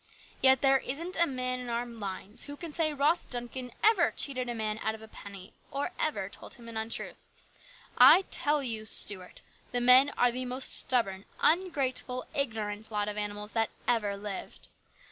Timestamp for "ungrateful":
11.39-12.25